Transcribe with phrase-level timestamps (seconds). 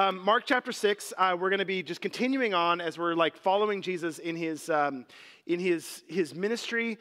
[0.00, 1.12] Um, Mark chapter six.
[1.18, 4.70] Uh, we're going to be just continuing on as we're like following Jesus in his
[4.70, 5.04] um,
[5.46, 6.96] in his his ministry.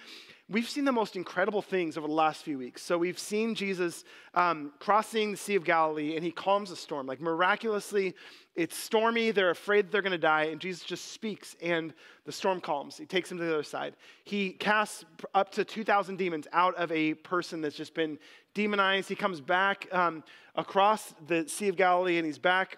[0.49, 2.81] We've seen the most incredible things over the last few weeks.
[2.81, 7.07] So we've seen Jesus um, crossing the Sea of Galilee, and he calms a storm.
[7.07, 8.15] Like miraculously,
[8.53, 9.31] it's stormy.
[9.31, 11.93] They're afraid they're going to die, and Jesus just speaks, and
[12.25, 12.97] the storm calms.
[12.97, 13.93] He takes them to the other side.
[14.25, 18.19] He casts up to two thousand demons out of a person that's just been
[18.53, 19.07] demonized.
[19.07, 20.21] He comes back um,
[20.55, 22.77] across the Sea of Galilee, and he's back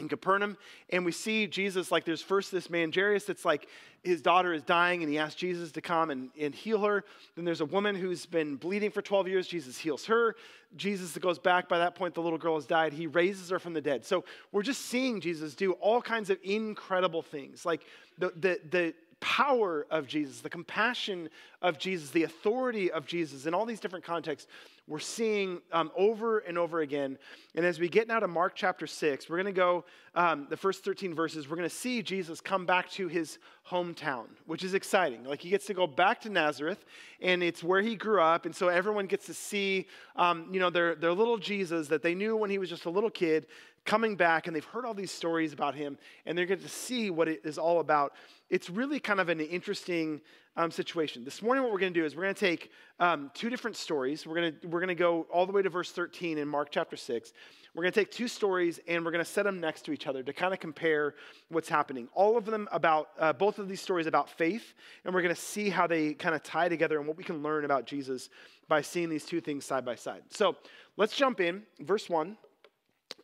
[0.00, 0.56] in Capernaum,
[0.90, 3.68] and we see Jesus like there's first this man Jairus that's like
[4.02, 7.04] his daughter is dying, and he asks Jesus to come and, and heal her.
[7.36, 9.46] Then there's a woman who's been bleeding for 12 years.
[9.46, 10.36] Jesus heals her.
[10.76, 11.68] Jesus goes back.
[11.68, 12.92] By that point, the little girl has died.
[12.92, 14.04] He raises her from the dead.
[14.04, 17.66] So we're just seeing Jesus do all kinds of incredible things.
[17.66, 17.82] Like
[18.18, 21.28] the the the power of Jesus, the compassion
[21.62, 24.48] of Jesus, the authority of Jesus in all these different contexts
[24.90, 27.16] we're seeing um, over and over again.
[27.54, 29.84] And as we get now to Mark chapter 6, we're going to go,
[30.16, 33.38] um, the first 13 verses, we're going to see Jesus come back to his
[33.70, 35.22] hometown, which is exciting.
[35.22, 36.84] Like he gets to go back to Nazareth,
[37.20, 38.46] and it's where he grew up.
[38.46, 42.16] And so everyone gets to see, um, you know, their, their little Jesus that they
[42.16, 43.46] knew when he was just a little kid
[43.84, 47.10] coming back, and they've heard all these stories about him, and they're going to see
[47.10, 48.12] what it is all about.
[48.50, 50.20] It's really kind of an interesting
[50.60, 51.24] um, situation.
[51.24, 53.76] This morning, what we're going to do is we're going to take um, two different
[53.76, 54.26] stories.
[54.26, 56.68] We're going to we're going to go all the way to verse 13 in Mark
[56.70, 57.32] chapter 6.
[57.74, 60.06] We're going to take two stories and we're going to set them next to each
[60.06, 61.14] other to kind of compare
[61.48, 62.08] what's happening.
[62.12, 65.40] All of them about uh, both of these stories about faith, and we're going to
[65.40, 68.28] see how they kind of tie together and what we can learn about Jesus
[68.68, 70.22] by seeing these two things side by side.
[70.28, 70.56] So
[70.98, 71.62] let's jump in.
[71.80, 72.36] Verse one.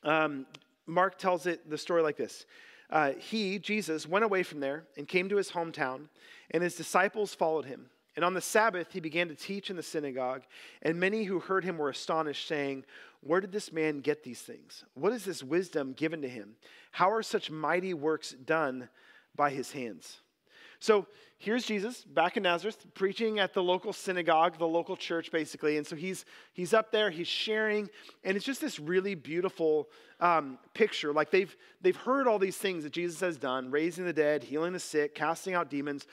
[0.05, 0.47] Um,
[0.87, 2.47] Mark tells it the story like this.
[2.91, 6.09] Uh, he, Jesus, went away from there and came to his hometown
[6.51, 7.87] and his disciples followed him.
[8.15, 10.43] And on the Sabbath, he began to teach in the synagogue,
[10.81, 12.85] and many who heard him were astonished, saying,
[13.21, 14.85] Where did this man get these things?
[14.95, 16.57] What is this wisdom given to him?
[16.93, 18.89] How are such mighty works done
[19.35, 20.21] by his hands?
[20.81, 21.07] So
[21.39, 25.77] here's Jesus back in Nazareth, preaching at the local synagogue, the local church, basically.
[25.77, 27.89] And so he's, he's up there, he's sharing,
[28.25, 29.89] and it's just this really beautiful
[30.21, 31.13] um, picture.
[31.13, 34.73] Like they've, they've heard all these things that Jesus has done raising the dead, healing
[34.73, 36.07] the sick, casting out demons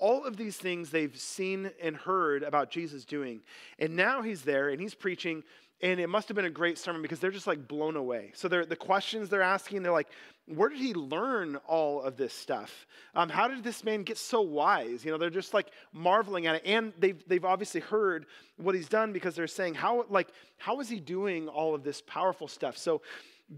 [0.00, 3.42] all of these things they've seen and heard about Jesus doing.
[3.78, 5.44] And now he's there and he's preaching,
[5.82, 8.32] and it must have been a great sermon because they're just like blown away.
[8.34, 10.08] So the questions they're asking, they're like,
[10.46, 12.86] where did he learn all of this stuff?
[13.14, 15.04] Um, how did this man get so wise?
[15.04, 16.62] You know, they're just like marveling at it.
[16.66, 18.26] And they've, they've obviously heard
[18.56, 22.02] what he's done because they're saying, how, like, how is he doing all of this
[22.02, 22.76] powerful stuff?
[22.76, 23.00] So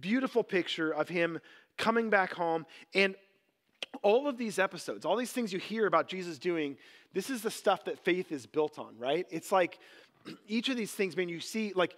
[0.00, 1.41] beautiful picture of him
[1.77, 2.66] coming back home.
[2.94, 3.16] And
[4.03, 6.77] all of these episodes, all these things you hear about Jesus doing,
[7.12, 9.27] this is the stuff that faith is built on, right?
[9.31, 9.78] It's like
[10.47, 11.97] each of these things, man, you see, like,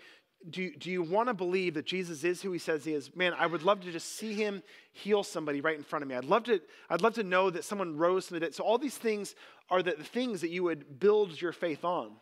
[0.50, 3.14] do, do you want to believe that Jesus is who he says he is?
[3.16, 4.62] Man, I would love to just see him
[4.92, 6.14] heal somebody right in front of me.
[6.14, 8.54] I'd love to, I'd love to know that someone rose from the dead.
[8.54, 9.34] So all these things
[9.70, 12.12] are the, the things that you would build your faith on.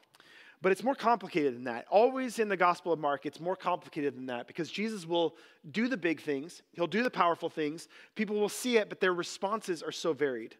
[0.61, 1.87] But it's more complicated than that.
[1.91, 5.35] Always in the Gospel of Mark, it's more complicated than that because Jesus will
[5.73, 7.89] do the big things, he'll do the powerful things.
[8.15, 10.55] People will see it, but their responses are so varied.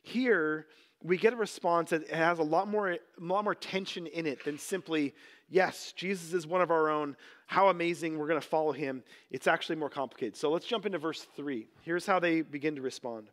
[0.00, 0.66] Here,
[1.04, 4.44] we get a response that has a lot more, a lot more tension in it
[4.44, 5.14] than simply,
[5.48, 7.16] yes, Jesus is one of our own.
[7.46, 9.02] How amazing, we're going to follow him.
[9.30, 10.36] It's actually more complicated.
[10.36, 11.66] So let's jump into verse 3.
[11.82, 13.28] Here's how they begin to respond.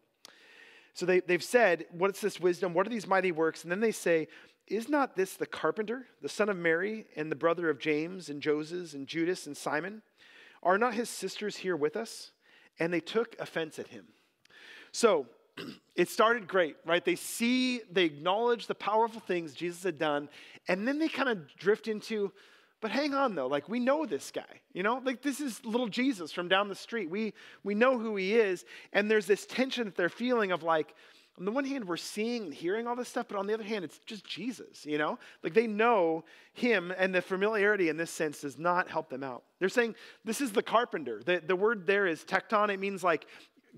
[0.93, 2.73] So they, they've said, What's this wisdom?
[2.73, 3.63] What are these mighty works?
[3.63, 4.27] And then they say,
[4.69, 8.41] is not this the carpenter, the son of Mary, and the brother of James, and
[8.41, 10.03] Joses, and Judas, and Simon?
[10.61, 12.31] Are not his sisters here with us?
[12.79, 14.05] And they took offense at him.
[14.91, 15.25] So
[15.95, 17.03] it started great, right?
[17.03, 20.29] They see, they acknowledge the powerful things Jesus had done,
[20.67, 22.31] and then they kind of drift into,
[22.81, 25.87] but hang on though, like we know this guy, you know, like this is little
[25.89, 27.09] Jesus from down the street.
[27.09, 27.33] We
[27.63, 30.95] we know who he is, and there's this tension that they're feeling of like,
[31.37, 33.63] on the one hand, we're seeing and hearing all this stuff, but on the other
[33.63, 35.17] hand, it's just Jesus, you know?
[35.41, 39.43] Like they know him, and the familiarity in this sense does not help them out.
[39.59, 41.21] They're saying, this is the carpenter.
[41.25, 42.69] The, the word there is tekton.
[42.73, 43.25] It means like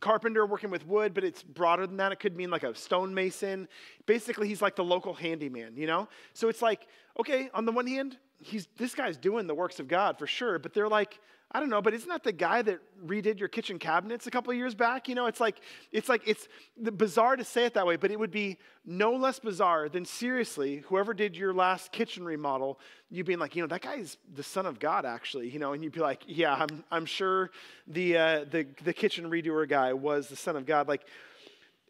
[0.01, 2.12] carpenter working with wood, but it's broader than that.
[2.12, 3.69] It could mean like a stonemason.
[4.06, 6.09] Basically, he's like the local handyman, you know?
[6.33, 6.88] So it's like,
[7.19, 10.59] okay, on the one hand, he's this guy's doing the works of God for sure,
[10.59, 11.19] but they're like,
[11.53, 14.53] I don't know, but isn't that the guy that redid your kitchen cabinets a couple
[14.53, 15.09] years back?
[15.09, 15.59] You know, it's like
[15.92, 19.39] it's like it's bizarre to say it that way, but it would be no less
[19.39, 23.81] bizarre than seriously whoever did your last kitchen remodel, you being like, you know, that
[23.81, 27.06] guy's the son of God, actually, you know, and you'd be like, yeah, I'm I'm
[27.06, 27.51] sure
[27.86, 30.88] the uh, the the kitchen redoer guy was the son of God.
[30.88, 31.04] Like,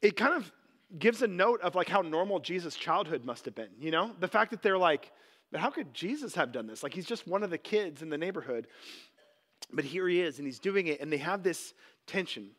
[0.02, 0.52] it kind of
[0.98, 3.70] gives a note of like how normal Jesus' childhood must have been.
[3.80, 5.12] You know, the fact that they're like,
[5.52, 6.82] but how could Jesus have done this?
[6.82, 8.68] Like, he's just one of the kids in the neighborhood.
[9.72, 11.74] But here he is, and he's doing it, and they have this
[12.08, 12.52] tension.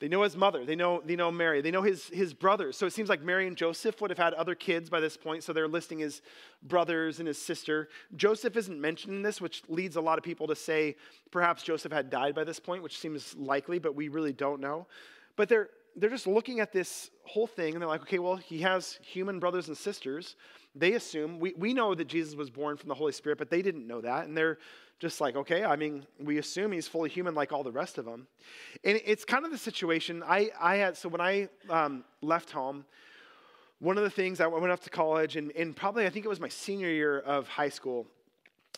[0.00, 0.64] They know his mother.
[0.64, 1.60] They know, they know Mary.
[1.60, 2.76] They know his, his brothers.
[2.76, 5.42] So it seems like Mary and Joseph would have had other kids by this point.
[5.42, 6.22] So they're listing his
[6.62, 7.88] brothers and his sister.
[8.14, 10.94] Joseph isn't mentioned in this, which leads a lot of people to say
[11.32, 14.86] perhaps Joseph had died by this point, which seems likely, but we really don't know.
[15.34, 18.60] But they're, they're just looking at this whole thing and they're like, okay, well, he
[18.60, 20.36] has human brothers and sisters.
[20.78, 23.62] They assume, we, we know that Jesus was born from the Holy Spirit, but they
[23.62, 24.26] didn't know that.
[24.26, 24.58] And they're
[25.00, 28.04] just like, okay, I mean, we assume he's fully human like all the rest of
[28.04, 28.26] them.
[28.84, 32.84] And it's kind of the situation I, I had, so when I um, left home,
[33.80, 36.28] one of the things I went off to college, and, and probably I think it
[36.28, 38.06] was my senior year of high school,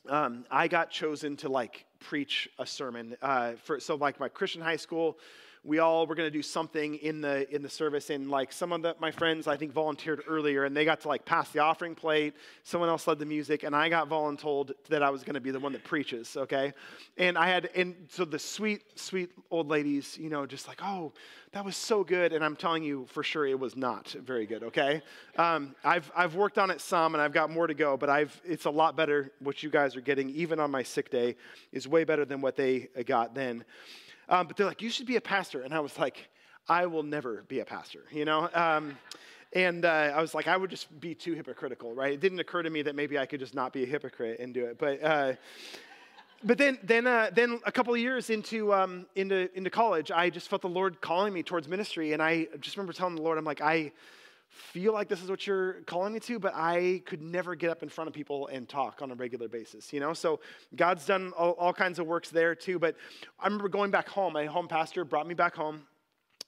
[0.08, 3.16] um, I got chosen to like preach a sermon.
[3.22, 5.18] Uh, for, so, like my Christian high school,
[5.62, 8.08] we all were going to do something in the in the service.
[8.10, 11.08] And like some of the, my friends i think volunteered earlier and they got to
[11.08, 12.34] like pass the offering plate.
[12.62, 15.50] Someone else led the music and i got voluntold that i was going to be
[15.50, 16.72] the one that preaches okay?
[17.18, 21.12] And i had and so the sweet sweet old ladies you know just like oh
[21.52, 22.32] that was so good.
[22.32, 25.02] And i'm telling you for sure it was not very good okay?
[25.36, 28.40] Um, I've, I've worked on it some and i've got more to go but i've
[28.44, 31.36] it's a lot better what you guys are getting even on my sick day
[31.70, 33.64] is way better than what they got then
[34.30, 35.60] um, but they're like, you should be a pastor.
[35.60, 36.30] And I was like,
[36.68, 38.48] I will never be a pastor, you know?
[38.54, 38.96] Um,
[39.52, 42.12] and uh, I was like, I would just be too hypocritical, right?
[42.12, 44.54] It didn't occur to me that maybe I could just not be a hypocrite and
[44.54, 44.78] do it.
[44.78, 45.32] But, uh,
[46.44, 50.30] but then, then, uh, then a couple of years into, um, into, into college, I
[50.30, 52.12] just felt the Lord calling me towards ministry.
[52.12, 53.90] And I just remember telling the Lord, I'm like, I,
[54.50, 57.82] feel like this is what you're calling me to, but I could never get up
[57.82, 60.12] in front of people and talk on a regular basis, you know?
[60.12, 60.40] So
[60.74, 62.78] God's done all, all kinds of works there too.
[62.78, 62.96] But
[63.38, 64.32] I remember going back home.
[64.32, 65.82] My home pastor brought me back home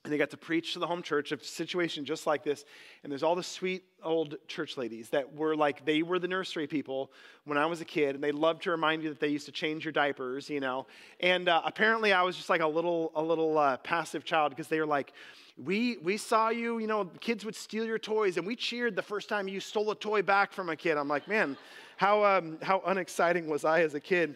[0.03, 2.65] and they got to preach to the home church a situation just like this
[3.03, 6.67] and there's all the sweet old church ladies that were like they were the nursery
[6.67, 7.11] people
[7.45, 9.51] when i was a kid and they loved to remind you that they used to
[9.51, 10.85] change your diapers you know
[11.21, 14.67] and uh, apparently i was just like a little a little uh, passive child because
[14.67, 15.13] they were like
[15.57, 19.03] we, we saw you, you know, kids would steal your toys, and we cheered the
[19.03, 20.97] first time you stole a toy back from a kid.
[20.97, 21.57] I'm like, man,
[21.97, 24.35] how, um, how unexciting was I as a kid?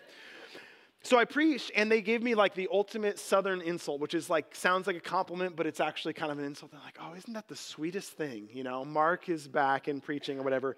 [1.03, 4.53] So I preached, and they gave me like the ultimate Southern insult, which is like,
[4.55, 6.71] sounds like a compliment, but it's actually kind of an insult.
[6.71, 8.49] They're like, oh, isn't that the sweetest thing?
[8.51, 10.75] You know, Mark is back and preaching or whatever.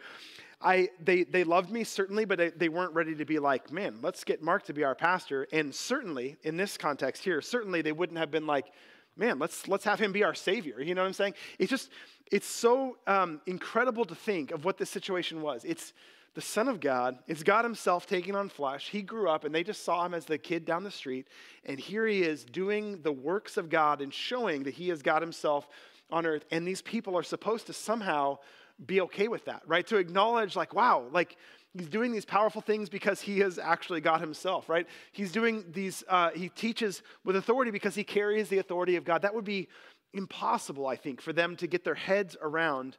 [0.61, 3.99] I, they, they loved me, certainly, but they, they weren't ready to be like, man,
[4.01, 5.47] let's get Mark to be our pastor.
[5.53, 8.67] And certainly, in this context here, certainly they wouldn't have been like,
[9.15, 10.81] man, let's, let's have him be our savior.
[10.81, 11.33] You know what I'm saying?
[11.59, 11.89] It's just,
[12.31, 15.63] it's so um, incredible to think of what this situation was.
[15.63, 15.93] It's
[16.39, 18.87] the Son of God, it's God Himself taking on flesh.
[18.87, 21.27] He grew up and they just saw him as the kid down the street.
[21.65, 25.21] And here he is doing the works of God and showing that he is God
[25.21, 25.67] Himself
[26.09, 26.45] on earth.
[26.49, 28.37] And these people are supposed to somehow
[28.85, 29.85] be okay with that, right?
[29.87, 31.35] To acknowledge, like, wow, like,
[31.77, 34.87] He's doing these powerful things because he has actually God himself, right?
[35.11, 39.21] He's doing these, uh, he teaches with authority because he carries the authority of God.
[39.21, 39.67] That would be
[40.13, 42.97] impossible, I think, for them to get their heads around.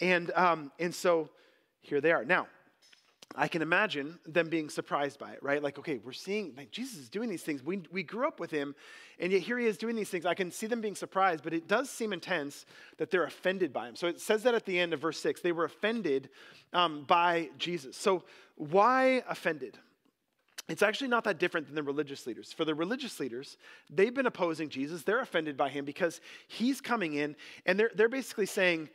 [0.00, 1.30] And, um, and so
[1.80, 2.24] here they are.
[2.24, 2.46] Now,
[3.34, 5.62] I can imagine them being surprised by it, right?
[5.62, 7.62] Like, okay, we're seeing Jesus is doing these things.
[7.62, 8.74] We, we grew up with him,
[9.18, 10.26] and yet here he is doing these things.
[10.26, 12.66] I can see them being surprised, but it does seem intense
[12.98, 13.96] that they're offended by him.
[13.96, 16.28] So it says that at the end of verse 6 they were offended
[16.72, 17.96] um, by Jesus.
[17.96, 18.24] So,
[18.56, 19.78] why offended?
[20.68, 22.52] It's actually not that different than the religious leaders.
[22.52, 23.56] For the religious leaders,
[23.90, 25.02] they've been opposing Jesus.
[25.02, 27.34] They're offended by him because he's coming in,
[27.66, 28.88] and they're, they're basically saying,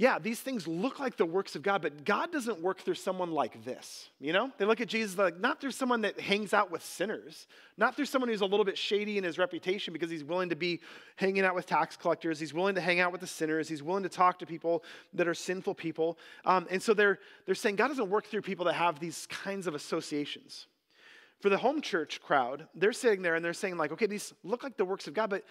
[0.00, 3.32] yeah, these things look like the works of God, but God doesn't work through someone
[3.32, 4.08] like this.
[4.20, 4.52] You know?
[4.56, 8.04] They look at Jesus like not through someone that hangs out with sinners, not through
[8.04, 10.78] someone who's a little bit shady in his reputation because he's willing to be
[11.16, 14.04] hanging out with tax collectors, he's willing to hang out with the sinners, he's willing
[14.04, 16.16] to talk to people that are sinful people.
[16.44, 19.66] Um, and so they're, they're saying God doesn't work through people that have these kinds
[19.66, 20.68] of associations.
[21.40, 24.62] For the home church crowd, they're sitting there and they're saying, like, okay, these look
[24.62, 25.44] like the works of God, but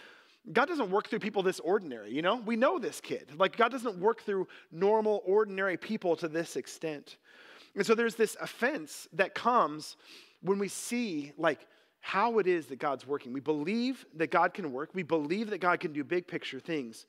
[0.54, 2.38] God doesn't work through people this ordinary, you know?
[2.38, 3.32] We know this kid.
[3.38, 7.18] Like, God doesn't work through normal, ordinary people to this extent.
[7.75, 9.98] And so there's this offense that comes
[10.42, 11.68] when we see, like,
[12.00, 13.34] how it is that God's working.
[13.34, 17.06] We believe that God can work, we believe that God can do big picture things.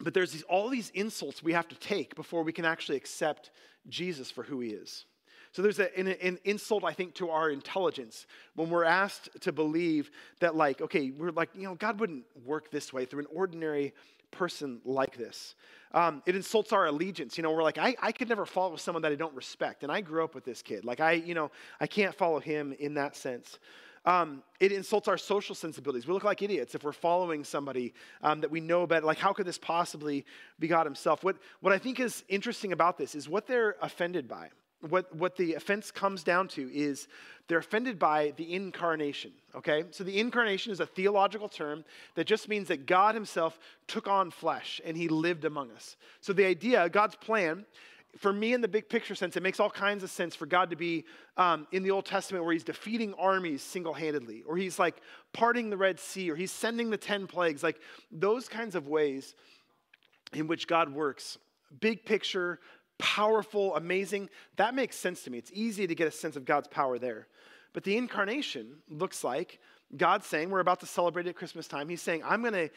[0.00, 3.50] But there's these, all these insults we have to take before we can actually accept
[3.88, 5.04] Jesus for who he is.
[5.52, 9.52] So there's a, an, an, insult, I think, to our intelligence when we're asked to
[9.52, 13.26] believe that, like, okay, we're like, you know, God wouldn't work this way through an
[13.32, 13.94] ordinary
[14.30, 15.54] person like this.
[15.92, 17.38] Um, it insults our allegiance.
[17.38, 19.82] You know, we're like, I, I could never follow someone that I don't respect.
[19.82, 20.84] And I grew up with this kid.
[20.84, 21.50] Like, I, you know,
[21.80, 23.58] I can't follow him in that sense.
[24.04, 26.06] Um, it insults our social sensibilities.
[26.06, 29.04] We look like idiots if we're following somebody um, that we know better.
[29.04, 30.24] Like, how could this possibly
[30.58, 31.24] be God Himself?
[31.24, 35.36] What, what I think is interesting about this is what they're offended by what, what
[35.36, 37.08] the offense comes down to is
[37.48, 39.84] they're offended by the incarnation, okay?
[39.90, 44.30] So the incarnation is a theological term that just means that God himself took on
[44.30, 45.96] flesh and he lived among us.
[46.20, 47.64] So the idea, God's plan,
[48.16, 50.70] for me in the big picture sense, it makes all kinds of sense for God
[50.70, 51.04] to be
[51.36, 55.00] um, in the Old Testament where he's defeating armies single handedly, or he's like
[55.32, 57.80] parting the Red Sea, or he's sending the 10 plagues, like
[58.10, 59.34] those kinds of ways
[60.32, 61.38] in which God works.
[61.80, 62.60] Big picture,
[62.98, 64.28] powerful, amazing.
[64.56, 65.38] That makes sense to me.
[65.38, 67.26] It's easy to get a sense of God's power there.
[67.72, 69.60] But the incarnation looks like
[69.96, 71.88] God saying, we're about to celebrate at Christmas time.
[71.88, 72.70] He's saying, I'm going to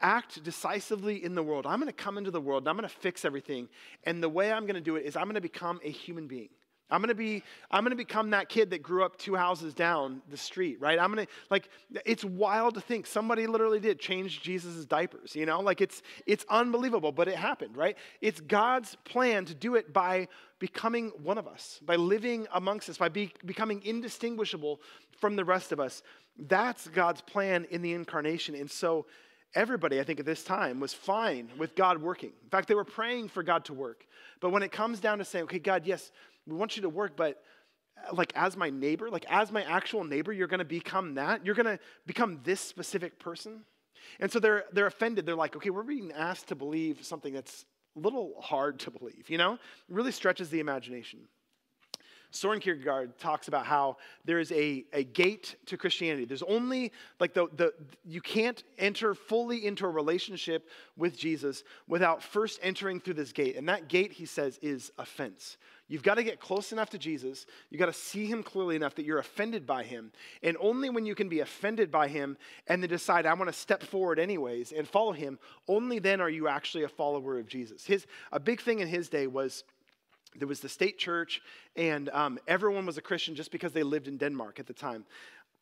[0.00, 1.66] act decisively in the world.
[1.66, 3.68] I'm going to come into the world and I'm going to fix everything.
[4.04, 6.26] And the way I'm going to do it is I'm going to become a human
[6.26, 6.48] being.
[6.90, 10.36] I'm gonna be, I'm gonna become that kid that grew up two houses down the
[10.36, 10.98] street, right?
[10.98, 11.68] I'm gonna like
[12.04, 15.60] it's wild to think somebody literally did change Jesus' diapers, you know?
[15.60, 17.96] Like it's it's unbelievable, but it happened, right?
[18.20, 20.28] It's God's plan to do it by
[20.58, 24.80] becoming one of us, by living amongst us, by be, becoming indistinguishable
[25.18, 26.02] from the rest of us.
[26.38, 28.54] That's God's plan in the incarnation.
[28.54, 29.06] And so
[29.54, 32.32] everybody, I think, at this time was fine with God working.
[32.42, 34.06] In fact, they were praying for God to work.
[34.40, 36.12] But when it comes down to saying, okay, God, yes,
[36.46, 37.42] we want you to work, but
[38.06, 41.44] uh, like as my neighbor, like as my actual neighbor, you're going to become that.
[41.44, 43.64] You're going to become this specific person.
[44.20, 45.26] And so they're they're offended.
[45.26, 47.64] They're like, okay, we're being asked to believe something that's
[47.96, 49.28] a little hard to believe.
[49.28, 51.20] You know, it really stretches the imagination.
[52.30, 56.26] Soren Kierkegaard talks about how there is a, a gate to Christianity.
[56.26, 57.72] There's only, like, the, the,
[58.04, 63.56] you can't enter fully into a relationship with Jesus without first entering through this gate.
[63.56, 65.56] And that gate, he says, is offense.
[65.88, 67.46] You've got to get close enough to Jesus.
[67.70, 70.10] You've got to see him clearly enough that you're offended by him.
[70.42, 73.58] And only when you can be offended by him and then decide, I want to
[73.58, 75.38] step forward anyways and follow him,
[75.68, 77.84] only then are you actually a follower of Jesus.
[77.84, 79.62] His, a big thing in his day was
[80.34, 81.40] there was the state church,
[81.76, 85.04] and um, everyone was a Christian just because they lived in Denmark at the time.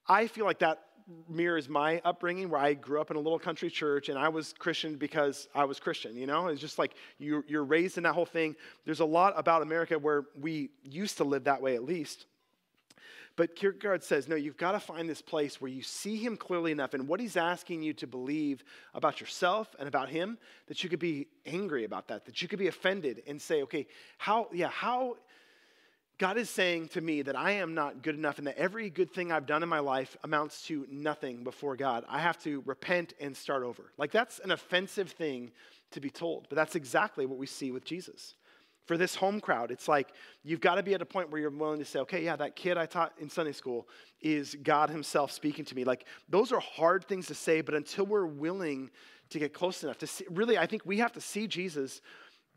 [0.09, 0.83] I feel like that
[1.29, 4.55] mirrors my upbringing where I grew up in a little country church and I was
[4.59, 6.49] Christian because I was Christian, you know?
[6.49, 8.57] It's just like you're, you're raised in that whole thing.
[8.85, 12.27] There's a lot about America where we used to live that way at least.
[13.37, 16.71] But Kierkegaard says, no, you've got to find this place where you see him clearly
[16.71, 18.63] enough and what he's asking you to believe
[18.95, 22.61] about yourself and about him that you could be angry about that, that you could
[22.61, 25.17] be offended and say, okay, how, yeah, how
[26.19, 29.13] God is saying to me that I am not good enough and that every good
[29.13, 32.05] thing I've done in my life amounts to nothing before God.
[32.09, 33.91] I have to repent and start over.
[33.99, 35.51] Like, that's an offensive thing
[35.91, 38.37] to be told, but that's exactly what we see with Jesus.
[38.87, 40.11] For this home crowd, it's like
[40.45, 42.55] you've got to be at a point where you're willing to say, okay, yeah, that
[42.55, 43.89] kid I taught in Sunday school
[44.21, 45.85] is God Himself speaking to me.
[45.85, 48.91] Like, those are hard things to say, but until we're willing
[49.31, 52.03] to get close enough to see, really, I think we have to see Jesus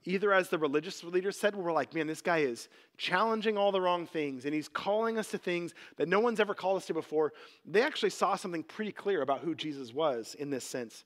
[0.05, 3.81] either as the religious leaders said, we're like, man, this guy is challenging all the
[3.81, 6.93] wrong things and he's calling us to things that no one's ever called us to
[6.93, 7.33] before.
[7.65, 11.03] They actually saw something pretty clear about who Jesus was in this sense.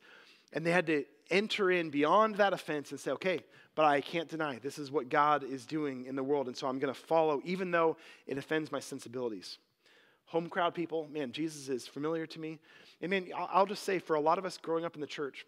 [0.53, 3.41] And they had to enter in beyond that offense and say, okay,
[3.73, 6.47] but I can't deny this is what God is doing in the world.
[6.47, 9.57] And so I'm going to follow, even though it offends my sensibilities.
[10.25, 12.59] Home crowd people, man, Jesus is familiar to me.
[13.01, 15.45] And man, I'll just say for a lot of us growing up in the church,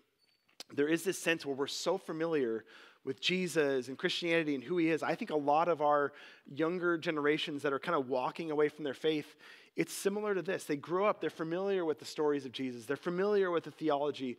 [0.74, 2.66] there is this sense where we're so familiar
[3.06, 6.14] with Jesus and Christianity and who he is, I think a lot of our
[6.48, 9.36] younger generations that are kind of walking away from their faith,
[9.76, 10.64] it's similar to this.
[10.64, 14.38] They grow up, they're familiar with the stories of Jesus, they're familiar with the theology.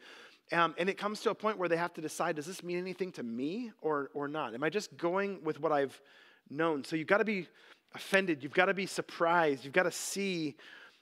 [0.52, 2.78] Um, and it comes to a point where they have to decide does this mean
[2.78, 4.54] anything to me or, or not?
[4.54, 6.00] Am I just going with what I've
[6.50, 6.84] known?
[6.84, 7.48] So you've got to be
[7.94, 10.56] offended, you've got to be surprised, you've got to see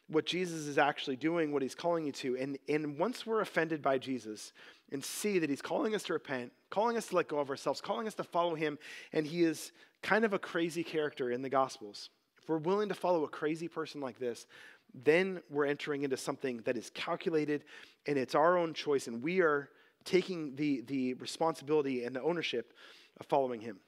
[0.09, 2.37] what Jesus is actually doing, what he's calling you to.
[2.37, 4.53] And, and once we're offended by Jesus
[4.93, 7.81] and see that he's calling us to repent, calling us to let go of ourselves,
[7.81, 8.79] calling us to follow him,
[9.13, 9.73] and he is
[10.03, 12.11] kind of a crazy character in the Gospels.
[12.41, 14.47] If we're willing to follow a crazy person like this,
[14.95, 17.65] then we're entering into something that is calculated
[18.07, 19.71] and it's our own choice, and we are
[20.05, 22.73] taking the, the responsibility and the ownership
[23.19, 23.79] of following him.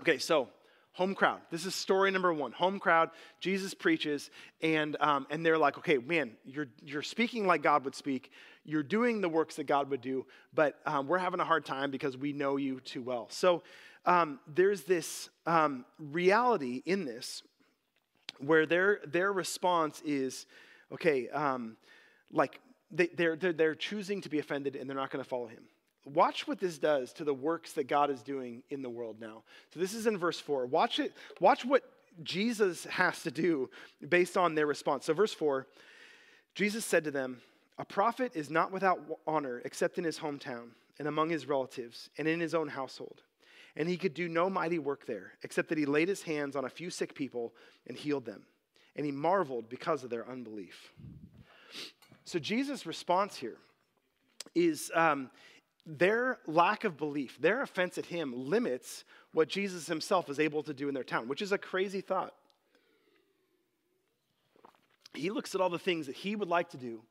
[0.00, 0.48] Okay, so
[0.92, 1.40] home crowd.
[1.50, 2.52] This is story number one.
[2.52, 3.10] Home crowd.
[3.38, 7.94] Jesus preaches, and um, and they're like, okay, man, you're you're speaking like God would
[7.94, 8.32] speak.
[8.70, 11.90] You're doing the works that God would do, but um, we're having a hard time
[11.90, 13.26] because we know you too well.
[13.30, 13.62] So
[14.06, 17.42] um, there's this um, reality in this
[18.38, 20.46] where their their response is,
[20.92, 21.76] okay, um,
[22.32, 22.60] like
[22.90, 25.64] they, they're, they're they're choosing to be offended and they're not going to follow him.
[26.06, 29.42] Watch what this does to the works that God is doing in the world now.
[29.74, 30.66] So this is in verse 4.
[30.66, 31.82] Watch it, watch what
[32.22, 33.68] Jesus has to do
[34.08, 35.04] based on their response.
[35.04, 35.66] So verse 4,
[36.54, 37.42] Jesus said to them,
[37.80, 42.28] "A prophet is not without honor except in his hometown and among his relatives and
[42.28, 43.22] in his own household."
[43.74, 46.66] And he could do no mighty work there, except that he laid his hands on
[46.66, 47.54] a few sick people
[47.86, 48.44] and healed them.
[48.96, 50.92] And he marveled because of their unbelief.
[52.24, 53.56] So Jesus' response here
[54.54, 55.30] is um,
[55.86, 60.74] their lack of belief, their offense at him limits what Jesus himself is able to
[60.74, 62.34] do in their town, which is a crazy thought.
[65.14, 67.02] He looks at all the things that he would like to do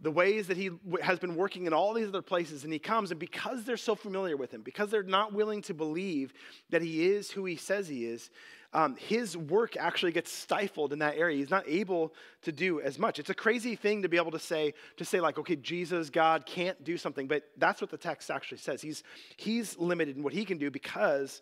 [0.00, 0.70] the ways that he
[1.02, 3.94] has been working in all these other places, and he comes, and because they're so
[3.94, 6.32] familiar with him, because they're not willing to believe
[6.70, 8.30] that he is who he says he is,
[8.74, 11.36] um, his work actually gets stifled in that area.
[11.36, 13.20] He's not able to do as much.
[13.20, 16.44] It's a crazy thing to be able to say, to say like, okay, Jesus, God
[16.44, 18.82] can't do something, but that's what the text actually says.
[18.82, 19.04] He's,
[19.36, 21.40] he's limited in what he can do because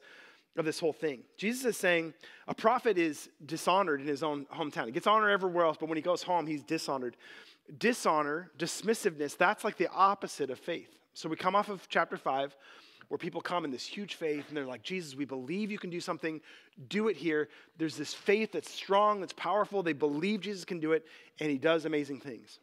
[0.56, 1.22] of this whole thing.
[1.38, 2.12] Jesus is saying
[2.46, 4.84] a prophet is dishonored in his own hometown.
[4.84, 7.16] He gets honor everywhere else, but when he goes home, he's dishonored
[7.78, 10.90] dishonor, dismissiveness, that's like the opposite of faith.
[11.14, 12.56] So we come off of chapter 5
[13.08, 15.90] where people come in this huge faith and they're like, Jesus, we believe you can
[15.90, 16.40] do something.
[16.88, 17.50] Do it here.
[17.76, 19.82] There's this faith that's strong, that's powerful.
[19.82, 21.04] They believe Jesus can do it,
[21.38, 22.58] and he does amazing things.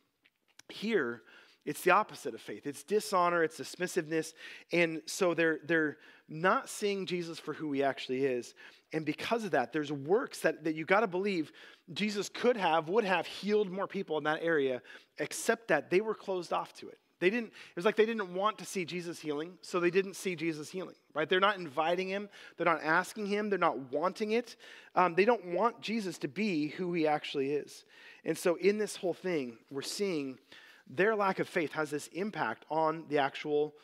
[0.69, 1.21] Here,
[1.65, 2.65] it's the opposite of faith.
[2.65, 4.33] It's dishonor, it's dismissiveness.
[4.73, 8.55] And so they're, they're not seeing Jesus for who he actually is.
[8.91, 11.51] And because of that, there's works that, that you got to believe
[11.93, 14.81] Jesus could have, would have healed more people in that area,
[15.19, 16.97] except that they were closed off to it.
[17.19, 20.15] They didn't, it was like they didn't want to see Jesus healing, so they didn't
[20.15, 21.27] see Jesus healing, right?
[21.27, 24.55] They're not inviting him, they're not asking him, they're not wanting it.
[24.95, 27.83] Um, they don't want Jesus to be who he actually is.
[28.23, 30.39] And so in this whole thing, we're seeing
[30.87, 33.75] their lack of faith has this impact on the actual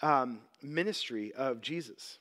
[0.00, 2.18] um, ministry of Jesus.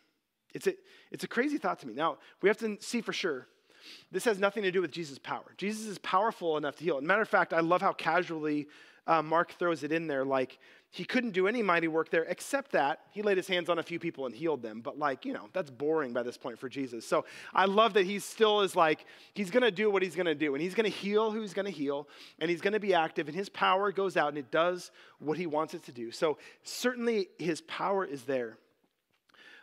[0.54, 0.74] It's a,
[1.12, 1.94] it's a crazy thought to me.
[1.94, 3.48] Now, we have to see for sure
[4.12, 5.54] this has nothing to do with Jesus' power.
[5.58, 7.02] Jesus is powerful enough to heal.
[7.02, 8.68] Matter of fact, I love how casually
[9.08, 10.24] uh, Mark throws it in there.
[10.24, 13.80] Like, he couldn't do any mighty work there except that he laid his hands on
[13.80, 14.82] a few people and healed them.
[14.82, 17.06] But, like, you know, that's boring by this point for Jesus.
[17.06, 20.28] So I love that he still is like, he's going to do what he's going
[20.28, 20.54] to do.
[20.54, 22.08] And he's going to heal who he's going to heal.
[22.40, 23.28] And he's going to be active.
[23.28, 26.12] And his power goes out and it does what he wants it to do.
[26.12, 28.60] So certainly his power is there.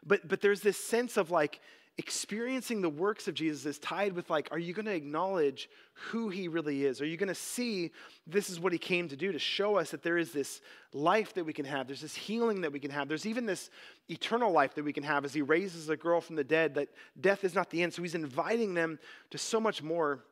[0.06, 1.60] But, but there's this sense of like,
[2.00, 6.30] experiencing the works of Jesus is tied with like, are you going to acknowledge who
[6.30, 7.02] he really is?
[7.02, 7.90] Are you going to see
[8.26, 10.62] this is what he came to do to show us that there is this
[10.94, 11.86] life that we can have?
[11.86, 13.06] There's this healing that we can have.
[13.06, 13.68] There's even this
[14.08, 16.88] eternal life that we can have as he raises a girl from the dead, that
[17.20, 17.92] death is not the end.
[17.92, 18.98] So he's inviting them
[19.30, 20.24] to so much more.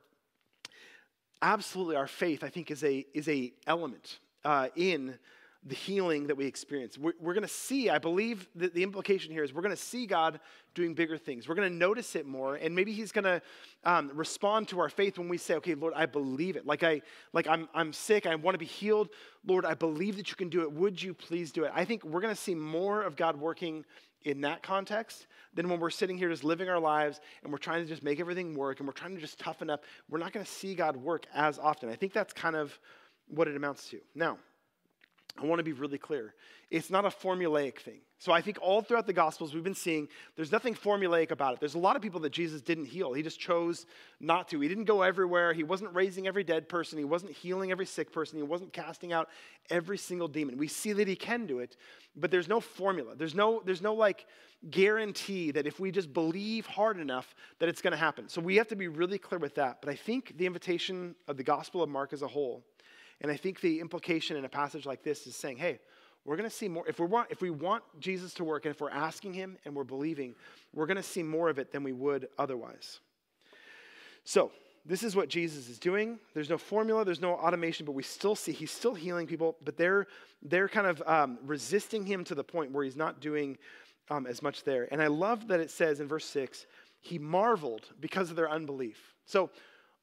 [1.42, 5.18] Absolutely, our faith, I think, is a, is a element uh, in
[5.68, 6.96] the healing that we experience.
[6.96, 9.83] We're, we're going to see, I believe that the implication here is we're going to
[9.83, 10.40] see God
[10.74, 11.48] doing bigger things.
[11.48, 13.42] We're going to notice it more, and maybe He's going to
[13.85, 16.66] um, respond to our faith when we say, "Okay, Lord, I believe it.
[16.66, 17.02] Like I,
[17.33, 18.26] like I'm, I'm sick.
[18.26, 19.11] I want to be healed.
[19.46, 20.72] Lord, I believe that you can do it.
[20.72, 23.85] Would you please do it?" I think we're going to see more of God working
[24.24, 27.83] in that context than when we're sitting here just living our lives and we're trying
[27.83, 29.85] to just make everything work and we're trying to just toughen up.
[30.11, 31.88] We're not going to see God work as often.
[31.88, 32.78] I think that's kind of
[33.28, 34.00] what it amounts to.
[34.14, 34.38] Now.
[35.40, 36.35] I want to be really clear.
[36.70, 38.01] It's not a formulaic thing.
[38.18, 41.61] So I think all throughout the Gospels, we've been seeing there's nothing formulaic about it.
[41.61, 43.12] There's a lot of people that Jesus didn't heal.
[43.12, 43.87] He just chose
[44.18, 44.61] not to.
[44.61, 45.53] He didn't go everywhere.
[45.53, 46.98] He wasn't raising every dead person.
[46.98, 48.37] He wasn't healing every sick person.
[48.37, 49.29] He wasn't casting out
[49.70, 50.59] every single demon.
[50.59, 51.77] We see that he can do it,
[52.16, 53.14] but there's no formula.
[53.14, 54.27] There's no, there's no like
[54.68, 58.29] guarantee that if we just believe hard enough that it's going to happen.
[58.29, 59.81] So we have to be really clear with that.
[59.81, 62.64] But I think the invitation of the Gospel of Mark as a whole
[63.20, 65.81] and I think the implication in a passage like this is saying, hey,
[66.24, 66.87] we're going to see more.
[66.87, 69.74] If we, want, if we want Jesus to work and if we're asking him and
[69.74, 70.35] we're believing,
[70.74, 73.00] we're going to see more of it than we would otherwise.
[74.24, 74.52] So,
[74.87, 76.18] this is what Jesus is doing.
[76.33, 79.76] There's no formula, there's no automation, but we still see he's still healing people, but
[79.76, 80.07] they're,
[80.42, 83.59] they're kind of um, resisting him to the point where he's not doing
[84.11, 84.88] um, as much there.
[84.90, 86.66] And I love that it says in verse 6
[87.00, 89.14] he marveled because of their unbelief.
[89.26, 89.50] So,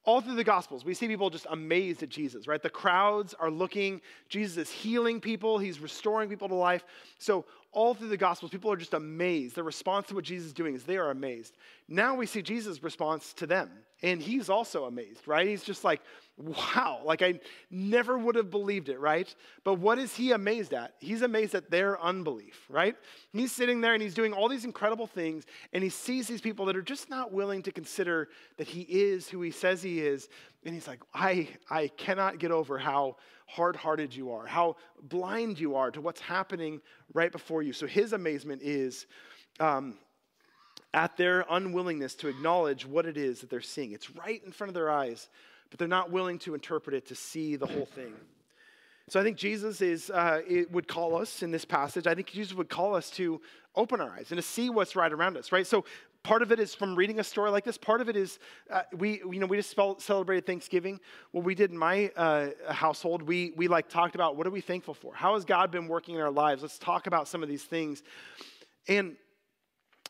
[0.06, 2.62] all through the Gospels, we see people just amazed at Jesus, right?
[2.62, 6.86] The crowds are looking, Jesus is healing people, he's restoring people to life.
[7.18, 9.56] So, all through the Gospels, people are just amazed.
[9.56, 11.56] Their response to what Jesus is doing is they are amazed.
[11.88, 13.70] Now we see Jesus' response to them,
[14.02, 15.48] and he's also amazed, right?
[15.48, 16.02] He's just like,
[16.38, 19.34] wow, like I never would have believed it, right?
[19.64, 20.96] But what is he amazed at?
[21.00, 22.96] He's amazed at their unbelief, right?
[23.34, 26.66] He's sitting there and he's doing all these incredible things, and he sees these people
[26.66, 30.30] that are just not willing to consider that he is who he says he is.
[30.66, 35.60] And he's like, I, I cannot get over how hard hearted you are, how blind
[35.60, 36.82] you are to what's happening
[37.14, 37.72] right before you.
[37.72, 39.06] So his amazement is
[39.60, 40.00] um,
[40.94, 43.92] at their unwillingness to acknowledge what it is that they're seeing.
[43.92, 45.30] It's right in front of their eyes
[45.70, 48.14] but they're not willing to interpret it to see the whole thing.
[49.10, 52.54] So I think Jesus is, uh, would call us in this passage, I think Jesus
[52.54, 53.42] would call us to
[53.76, 55.68] open our eyes and to see what's right around us, right?
[55.68, 55.86] So
[56.26, 57.78] part of it is from reading a story like this.
[57.78, 58.40] Part of it is
[58.72, 61.00] uh, we, you know, we just celebrated Thanksgiving.
[61.32, 64.60] What we did in my uh, household, we, we like talked about what are we
[64.60, 65.14] thankful for?
[65.14, 66.64] How has God been working in our lives?
[66.64, 68.02] Let's talk about some of these things.
[68.88, 69.18] And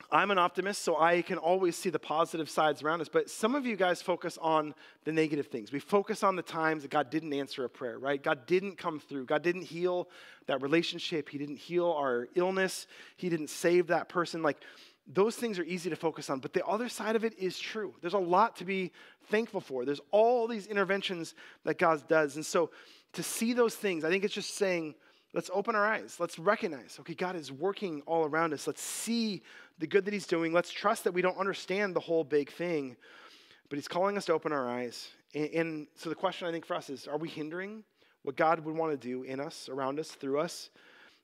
[0.09, 3.09] I'm an optimist, so I can always see the positive sides around us.
[3.09, 4.73] But some of you guys focus on
[5.03, 5.73] the negative things.
[5.73, 8.23] We focus on the times that God didn't answer a prayer, right?
[8.23, 9.25] God didn't come through.
[9.25, 10.07] God didn't heal
[10.47, 11.27] that relationship.
[11.27, 12.87] He didn't heal our illness.
[13.17, 14.41] He didn't save that person.
[14.41, 14.61] Like,
[15.07, 16.39] those things are easy to focus on.
[16.39, 17.93] But the other side of it is true.
[18.01, 18.91] There's a lot to be
[19.29, 19.85] thankful for.
[19.85, 22.35] There's all these interventions that God does.
[22.35, 22.71] And so
[23.13, 24.95] to see those things, I think it's just saying,
[25.33, 26.17] let's open our eyes.
[26.19, 28.65] Let's recognize, okay, God is working all around us.
[28.65, 29.43] Let's see
[29.77, 30.53] the good that He's doing.
[30.53, 32.95] Let's trust that we don't understand the whole big thing,
[33.69, 35.09] but He's calling us to open our eyes.
[35.35, 37.83] And, and so the question I think for us is are we hindering
[38.23, 40.71] what God would want to do in us, around us, through us,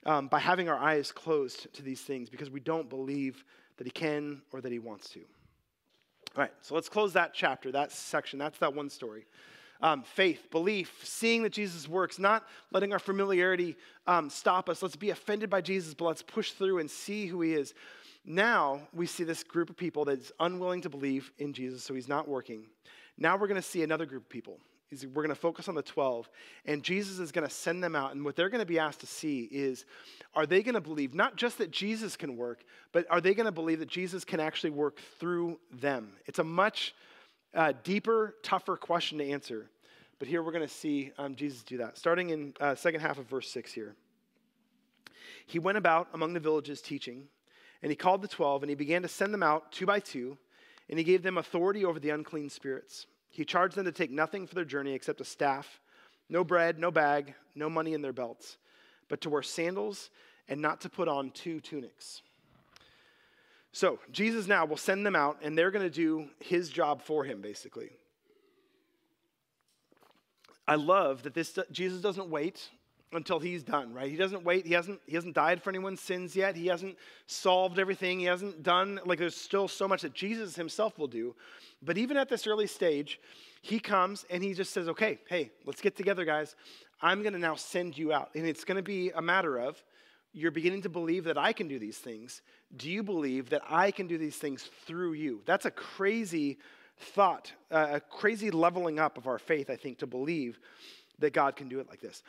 [0.05, 3.43] um, by having our eyes closed to these things because we don't believe
[3.77, 5.19] that He can or that He wants to?
[5.19, 8.39] All right, so let's close that chapter, that section.
[8.39, 9.25] That's that one story.
[9.81, 14.83] Um, faith, belief, seeing that Jesus works, not letting our familiarity um, stop us.
[14.83, 17.73] Let's be offended by Jesus, but let's push through and see who he is.
[18.23, 22.07] Now we see this group of people that's unwilling to believe in Jesus, so he's
[22.07, 22.65] not working.
[23.17, 24.59] Now we're going to see another group of people.
[24.91, 26.29] We're going to focus on the 12,
[26.65, 28.13] and Jesus is going to send them out.
[28.13, 29.85] And what they're going to be asked to see is
[30.35, 33.45] are they going to believe not just that Jesus can work, but are they going
[33.45, 36.13] to believe that Jesus can actually work through them?
[36.25, 36.93] It's a much
[37.53, 39.69] uh, deeper, tougher question to answer.
[40.19, 41.97] But here we're going to see um, Jesus do that.
[41.97, 43.95] Starting in uh, second half of verse 6 here.
[45.47, 47.27] He went about among the villages teaching
[47.81, 50.37] and he called the twelve, and he began to send them out two by two,
[50.89, 53.07] and he gave them authority over the unclean spirits.
[53.31, 55.79] He charged them to take nothing for their journey except a staff,
[56.29, 58.57] no bread, no bag, no money in their belts,
[59.07, 60.09] but to wear sandals
[60.47, 62.21] and not to put on two tunics.
[63.71, 67.23] So, Jesus now will send them out, and they're going to do his job for
[67.23, 67.91] him, basically.
[70.67, 72.69] I love that this Jesus doesn't wait
[73.13, 74.09] until he's done, right?
[74.09, 74.65] He doesn't wait.
[74.65, 76.55] He hasn't, he hasn't died for anyone's sins yet.
[76.55, 76.97] He hasn't
[77.27, 78.19] solved everything.
[78.19, 81.35] He hasn't done, like, there's still so much that Jesus himself will do.
[81.81, 83.19] But even at this early stage,
[83.61, 86.55] he comes and he just says, okay, hey, let's get together, guys.
[87.01, 88.29] I'm going to now send you out.
[88.35, 89.83] And it's going to be a matter of
[90.33, 92.41] you're beginning to believe that I can do these things.
[92.77, 95.41] Do you believe that I can do these things through you?
[95.45, 96.57] That's a crazy
[96.97, 100.59] thought, a crazy leveling up of our faith, I think, to believe
[101.19, 102.23] that God can do it like this.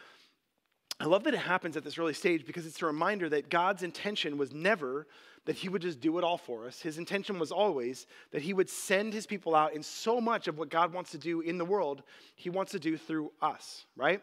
[1.02, 3.82] I love that it happens at this early stage because it's a reminder that God's
[3.82, 5.08] intention was never
[5.46, 6.80] that He would just do it all for us.
[6.80, 10.58] His intention was always that He would send His people out, and so much of
[10.58, 12.04] what God wants to do in the world,
[12.36, 14.22] He wants to do through us, right?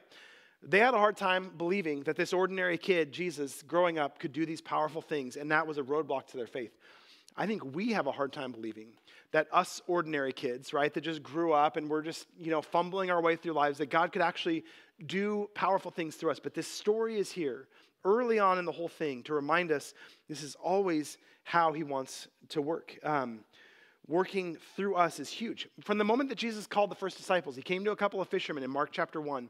[0.63, 4.45] They had a hard time believing that this ordinary kid, Jesus, growing up, could do
[4.45, 6.71] these powerful things, and that was a roadblock to their faith.
[7.35, 8.93] I think we have a hard time believing
[9.31, 13.11] that us ordinary kids, right, that just grew up and we're just, you know, fumbling
[13.11, 14.63] our way through lives, that God could actually
[15.05, 16.39] do powerful things through us.
[16.39, 17.67] But this story is here
[18.05, 19.93] early on in the whole thing to remind us
[20.27, 22.97] this is always how he wants to work.
[23.03, 23.41] Um,
[24.07, 25.67] working through us is huge.
[25.81, 28.27] From the moment that Jesus called the first disciples, he came to a couple of
[28.27, 29.49] fishermen in Mark chapter 1.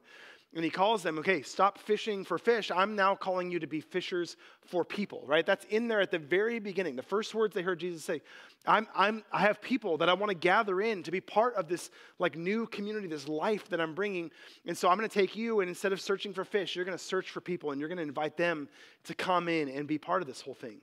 [0.56, 2.72] And he calls them, okay, stop fishing for fish.
[2.72, 4.36] I'm now calling you to be fishers
[4.66, 5.46] for people, right?
[5.46, 6.96] That's in there at the very beginning.
[6.96, 8.24] The first words they heard Jesus say,
[8.66, 11.68] I'm, I'm, I have people that I want to gather in to be part of
[11.68, 14.32] this like new community, this life that I'm bringing.
[14.66, 16.98] And so I'm going to take you, and instead of searching for fish, you're going
[16.98, 18.68] to search for people, and you're going to invite them
[19.04, 20.82] to come in and be part of this whole thing.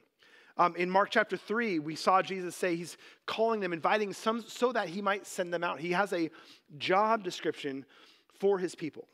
[0.59, 4.71] Um, in Mark chapter 3, we saw Jesus say he's calling them, inviting some so
[4.73, 5.81] that he might send them out.
[5.81, 6.31] He has a
[6.79, 7.85] job description
[8.39, 9.09] for his people.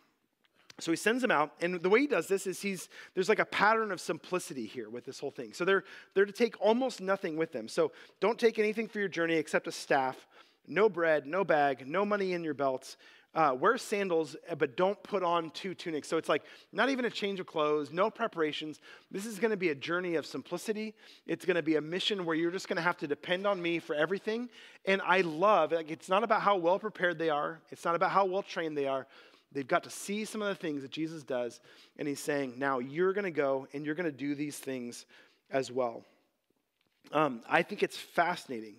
[0.79, 3.39] So he sends them out, and the way he does this is he's there's like
[3.39, 5.53] a pattern of simplicity here with this whole thing.
[5.53, 7.69] So they're they're to take almost nothing with them.
[7.69, 10.27] So don't take anything for your journey except a staff,
[10.67, 12.97] no bread, no bag, no money in your belts.
[13.35, 16.07] Uh, wear sandals, but don't put on two tunics.
[16.07, 18.79] So it's like not even a change of clothes, no preparations.
[19.11, 20.93] This is going to be a journey of simplicity.
[21.27, 23.63] It's going to be a mission where you're just going to have to depend on
[23.63, 24.51] me for everything.
[24.85, 27.61] And I love like it's not about how well prepared they are.
[27.71, 29.07] It's not about how well trained they are.
[29.53, 31.61] They've got to see some of the things that Jesus does,
[31.99, 35.07] and he's saying, now you're going to go and you're going to do these things
[35.51, 36.05] as well.
[37.13, 38.77] Um, I think it's fascinating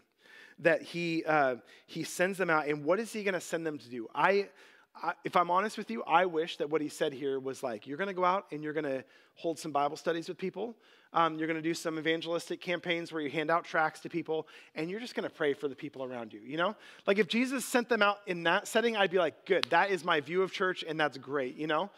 [0.59, 1.55] that he, uh,
[1.87, 4.07] he sends them out, and what is he going to send them to do?
[4.15, 4.49] I,
[4.95, 7.87] I, if I'm honest with you, I wish that what he said here was like,
[7.87, 9.03] you're going to go out and you're going to
[9.35, 10.75] hold some Bible studies with people.
[11.13, 14.47] Um, you're going to do some evangelistic campaigns where you hand out tracts to people,
[14.75, 16.75] and you're just going to pray for the people around you, you know?
[17.05, 20.03] Like if Jesus sent them out in that setting, I'd be like, good, that is
[20.03, 21.89] my view of church, and that's great, you know?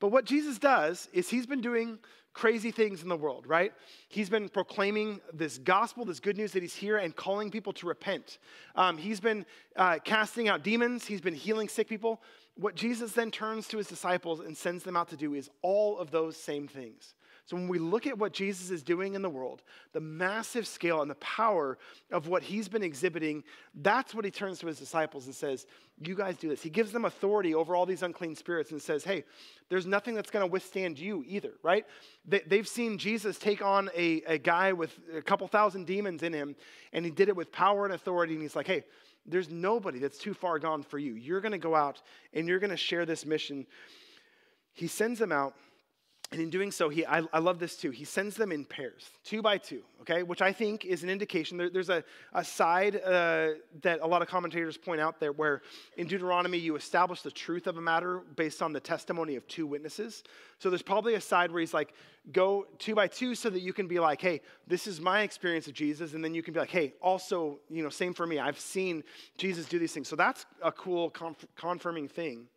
[0.00, 1.98] But what Jesus does is he's been doing
[2.34, 3.72] crazy things in the world, right?
[4.08, 7.86] He's been proclaiming this gospel, this good news that he's here and calling people to
[7.86, 8.38] repent.
[8.74, 9.46] Um, he's been
[9.76, 12.20] uh, casting out demons, he's been healing sick people.
[12.56, 15.98] What Jesus then turns to his disciples and sends them out to do is all
[15.98, 17.14] of those same things.
[17.46, 21.02] So when we look at what Jesus is doing in the world, the massive scale
[21.02, 21.76] and the power
[22.10, 25.66] of what he's been exhibiting, that's what he turns to his disciples and says,
[26.00, 26.62] You guys do this.
[26.62, 29.24] He gives them authority over all these unclean spirits and says, Hey,
[29.68, 31.84] there's nothing that's going to withstand you either, right?
[32.26, 36.32] They, have seen Jesus take on a, a guy with a couple thousand demons in
[36.32, 36.56] him,
[36.94, 38.84] and he did it with power and authority, and he's like, Hey,
[39.26, 41.14] there's nobody that's too far gone for you.
[41.14, 42.00] You're going to go out
[42.32, 43.66] and you're going to share this mission.
[44.72, 45.54] He sends them out
[46.34, 47.92] and in doing so, he, I, I, love this too.
[47.92, 51.56] He sends them in pairs, two by two, okay, which I think is an indication.
[51.56, 53.50] There, there's a, a side uh,
[53.82, 55.62] that a lot of commentators point out there where
[55.96, 59.64] in Deuteronomy you establish the truth of a matter based on the testimony of two
[59.64, 60.24] witnesses.
[60.58, 61.94] So there's probably a side where he's like,
[62.32, 65.68] go two by two so that you can be like, hey, this is my experience
[65.68, 66.14] of Jesus.
[66.14, 68.40] And then you can be like, hey, also, you know, same for me.
[68.40, 69.04] I've seen
[69.38, 70.08] Jesus do these things.
[70.08, 72.48] So that's a cool conf- confirming thing.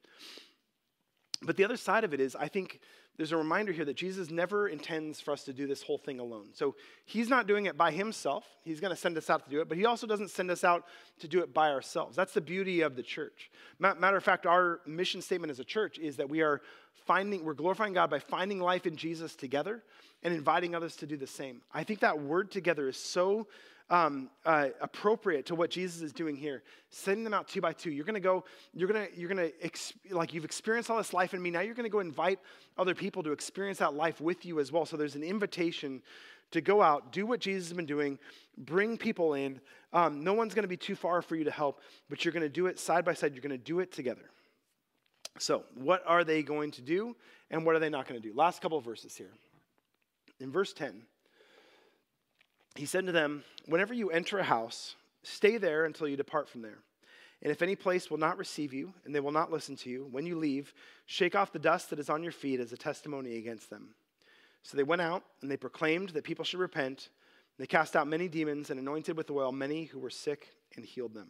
[1.43, 2.79] But the other side of it is, I think
[3.17, 6.19] there's a reminder here that Jesus never intends for us to do this whole thing
[6.19, 6.49] alone.
[6.53, 6.75] So
[7.05, 8.45] he's not doing it by himself.
[8.63, 10.63] He's going to send us out to do it, but he also doesn't send us
[10.63, 10.85] out
[11.19, 12.15] to do it by ourselves.
[12.15, 13.49] That's the beauty of the church.
[13.79, 16.61] Matter of fact, our mission statement as a church is that we are
[17.07, 19.83] finding, we're glorifying God by finding life in Jesus together
[20.23, 21.61] and inviting others to do the same.
[21.73, 23.47] I think that word together is so
[23.89, 27.91] um, uh, appropriate to what Jesus is doing here, sending them out two by two.
[27.91, 30.97] You're going to go, you're going to, you're going to, exp- like you've experienced all
[30.97, 31.49] this life in me.
[31.49, 32.39] Now you're going to go invite
[32.77, 34.85] other people to experience that life with you as well.
[34.85, 36.01] So there's an invitation
[36.51, 38.19] to go out, do what Jesus has been doing,
[38.57, 39.59] bring people in.
[39.93, 42.43] Um, no one's going to be too far for you to help, but you're going
[42.43, 43.33] to do it side by side.
[43.33, 44.29] You're going to do it together.
[45.39, 47.15] So, what are they going to do,
[47.51, 48.33] and what are they not going to do?
[48.35, 49.31] Last couple of verses here.
[50.39, 51.03] In verse 10,
[52.77, 56.61] he said to them, Whenever you enter a house, stay there until you depart from
[56.61, 56.79] there.
[57.41, 60.07] And if any place will not receive you, and they will not listen to you,
[60.11, 60.73] when you leave,
[61.05, 63.89] shake off the dust that is on your feet as a testimony against them.
[64.63, 67.09] So they went out, and they proclaimed that people should repent.
[67.59, 71.13] They cast out many demons and anointed with oil many who were sick and healed
[71.13, 71.29] them.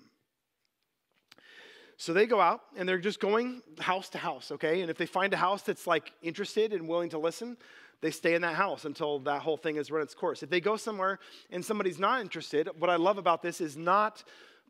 [1.97, 4.81] So they go out and they're just going house to house, okay?
[4.81, 7.57] And if they find a house that's like interested and willing to listen,
[8.01, 10.43] they stay in that house until that whole thing has run its course.
[10.43, 14.23] If they go somewhere and somebody's not interested, what I love about this is not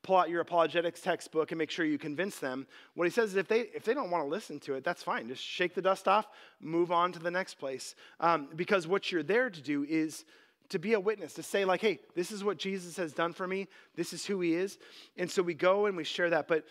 [0.04, 2.68] pull out your apologetics textbook and make sure you convince them.
[2.94, 5.04] What he says is if they, if they don't want to listen to it, that's
[5.04, 5.28] fine.
[5.28, 6.28] Just shake the dust off,
[6.62, 7.96] move on to the next place.
[8.20, 10.24] Um, because what you're there to do is
[10.70, 13.48] to be a witness, to say, like, hey, this is what Jesus has done for
[13.48, 14.78] me, this is who he is.
[15.18, 16.48] And so we go and we share that.
[16.48, 16.66] But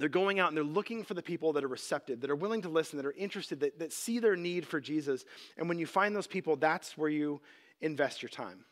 [0.00, 2.62] they're going out and they're looking for the people that are receptive, that are willing
[2.62, 5.24] to listen, that are interested, that, that see their need for Jesus.
[5.56, 7.40] And when you find those people, that's where you
[7.80, 8.64] invest your time.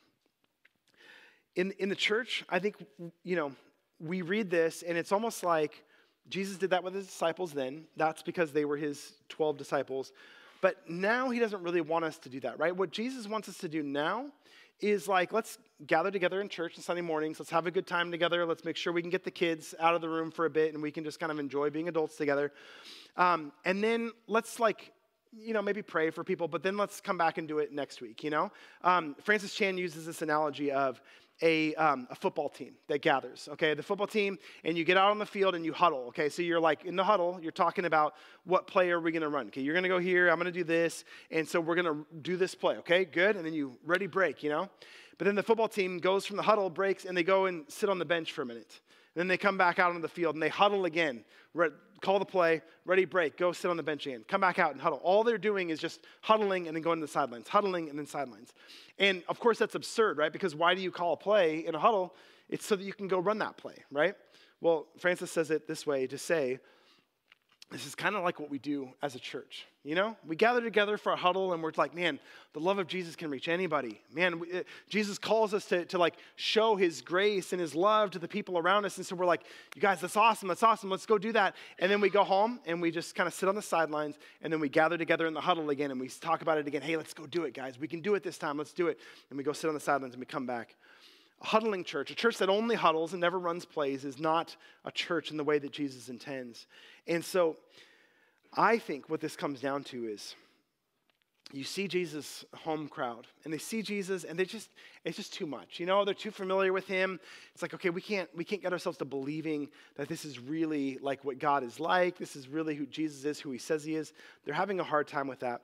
[1.55, 2.77] In, in the church, I think,
[3.25, 3.53] you know,
[3.99, 5.83] we read this and it's almost like
[6.29, 7.85] Jesus did that with his disciples then.
[7.97, 10.13] That's because they were his 12 disciples.
[10.61, 12.75] But now he doesn't really want us to do that, right?
[12.77, 14.27] What Jesus wants us to do now
[14.81, 17.39] is like, let's gather together in church on Sunday mornings.
[17.39, 18.45] Let's have a good time together.
[18.47, 20.75] Let's make sure we can get the kids out of the room for a bit
[20.75, 22.53] and we can just kind of enjoy being adults together.
[23.17, 24.93] Um, and then let's like,
[25.33, 28.01] you know, maybe pray for people, but then let's come back and do it next
[28.01, 28.51] week, you know?
[28.83, 31.01] Um, Francis Chan uses this analogy of
[31.43, 33.75] a, um, a football team that gathers, okay?
[33.75, 36.29] The football team, and you get out on the field and you huddle, okay?
[36.29, 39.49] So you're like in the huddle, you're talking about what play are we gonna run,
[39.49, 39.61] okay?
[39.61, 42.77] You're gonna go here, I'm gonna do this, and so we're gonna do this play,
[42.79, 43.05] okay?
[43.05, 44.71] Good, and then you ready break, you know?
[45.19, 47.89] But then the football team goes from the huddle, breaks, and they go and sit
[47.89, 48.81] on the bench for a minute.
[49.15, 51.25] And Then they come back out on the field and they huddle again.
[52.03, 54.25] Call the play, ready, break, go sit on the bench again.
[54.29, 55.01] Come back out and huddle.
[55.03, 58.07] All they're doing is just huddling and then going to the sidelines, huddling and then
[58.07, 58.53] sidelines.
[58.99, 60.33] And of course, that's absurd, right?
[60.33, 62.15] Because why do you call a play in a huddle?
[62.49, 64.15] It's so that you can go run that play, right?
[64.61, 66.59] Well, Francis says it this way to say,
[67.71, 69.67] this is kind of like what we do as a church.
[69.83, 72.21] You know, we gather together for a huddle and we're like, man,
[72.53, 74.01] the love of Jesus can reach anybody.
[74.13, 78.13] Man, we, uh, Jesus calls us to, to like show his grace and his love
[78.13, 78.99] to the people around us.
[78.99, 79.43] And so we're like,
[79.75, 80.47] you guys, that's awesome.
[80.47, 80.91] That's awesome.
[80.91, 81.57] Let's go do that.
[81.81, 84.53] And then we go home and we just kind of sit on the sidelines and
[84.53, 86.83] then we gather together in the huddle again and we talk about it again.
[86.83, 87.81] Hey, let's go do it, guys.
[87.81, 88.59] We can do it this time.
[88.59, 89.01] Let's do it.
[89.31, 90.77] And we go sit on the sidelines and we come back.
[91.43, 94.91] A huddling church, a church that only huddles and never runs plays, is not a
[94.91, 96.67] church in the way that Jesus intends.
[97.07, 97.57] And so
[98.55, 100.35] I think what this comes down to is
[101.53, 104.69] you see Jesus' home crowd, and they see Jesus, and they just,
[105.05, 105.79] it's just too much.
[105.79, 107.21] You know, they're too familiar with him.
[107.53, 110.99] It's like, okay, we can't, we can't get ourselves to believing that this is really
[111.01, 112.19] like what God is like.
[112.19, 114.13] This is really who Jesus is, who he says he is.
[114.45, 115.61] They're having a hard time with that.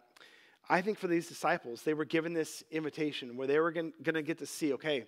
[0.69, 4.23] I think for these disciples, they were given this invitation where they were going to
[4.23, 5.05] get to see, okay,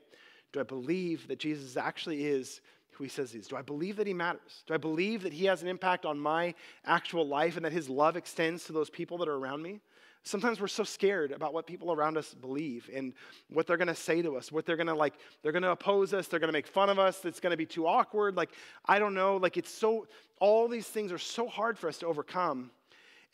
[0.54, 2.60] do I believe that Jesus actually is
[2.92, 3.48] who he says he is?
[3.48, 4.62] Do I believe that he matters?
[4.68, 6.54] Do I believe that he has an impact on my
[6.86, 9.80] actual life and that his love extends to those people that are around me?
[10.22, 13.14] Sometimes we're so scared about what people around us believe and
[13.50, 15.72] what they're going to say to us, what they're going to like, they're going to
[15.72, 18.36] oppose us, they're going to make fun of us, it's going to be too awkward.
[18.36, 18.50] Like,
[18.86, 19.38] I don't know.
[19.38, 20.06] Like, it's so,
[20.38, 22.70] all these things are so hard for us to overcome.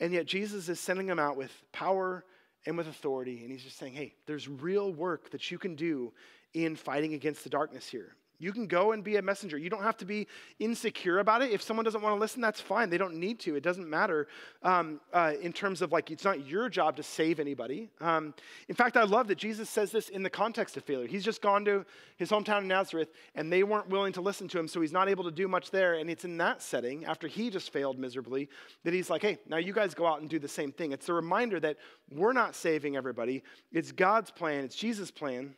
[0.01, 2.25] And yet, Jesus is sending them out with power
[2.65, 3.43] and with authority.
[3.43, 6.13] And he's just saying, hey, there's real work that you can do
[6.55, 8.17] in fighting against the darkness here.
[8.41, 9.59] You can go and be a messenger.
[9.59, 10.27] You don't have to be
[10.59, 11.51] insecure about it.
[11.51, 12.89] If someone doesn't want to listen, that's fine.
[12.89, 13.55] They don't need to.
[13.55, 14.29] It doesn't matter
[14.63, 17.91] um, uh, in terms of like, it's not your job to save anybody.
[18.01, 18.33] Um,
[18.69, 21.07] in fact, I love that Jesus says this in the context of failure.
[21.07, 21.85] He's just gone to
[22.17, 25.11] his hometown in Nazareth, and they weren't willing to listen to him, so he's not
[25.11, 25.97] able to do much there.
[25.97, 28.49] And it's in that setting, after he just failed miserably,
[28.85, 30.93] that he's like, hey, now you guys go out and do the same thing.
[30.93, 31.77] It's a reminder that
[32.11, 35.57] we're not saving everybody, it's God's plan, it's Jesus' plan.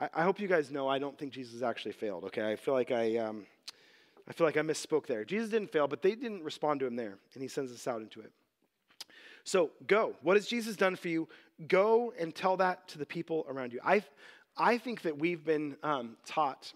[0.00, 2.50] I, I, hope you guys know I don't think Jesus actually failed, okay?
[2.50, 3.46] I feel like I, um,
[4.26, 5.24] I feel like I misspoke there.
[5.24, 8.00] Jesus didn't fail, but they didn't respond to him there, and he sends us out
[8.00, 8.32] into it.
[9.44, 10.14] So go.
[10.22, 11.28] What has Jesus done for you?
[11.68, 13.80] Go and tell that to the people around you.
[13.84, 14.02] I,
[14.56, 16.72] I think that we've been um, taught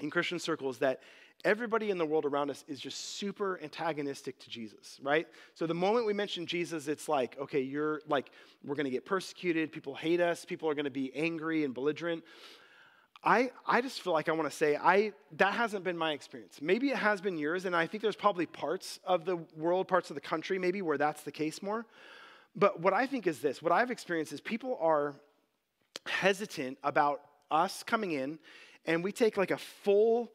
[0.00, 1.00] in Christian circles that
[1.44, 5.26] everybody in the world around us is just super antagonistic to Jesus, right?
[5.54, 8.30] So the moment we mention Jesus, it's like, okay, you're like,
[8.64, 9.70] we're going to get persecuted.
[9.72, 10.44] People hate us.
[10.44, 12.24] People are going to be angry and belligerent.
[13.22, 16.60] I, I just feel like I want to say I that hasn't been my experience.
[16.62, 20.10] Maybe it has been yours, and I think there's probably parts of the world, parts
[20.10, 21.84] of the country, maybe where that's the case more.
[22.54, 25.16] But what I think is this: what I've experienced is people are
[26.06, 27.20] hesitant about
[27.50, 28.38] us coming in,
[28.86, 30.30] and we take like a full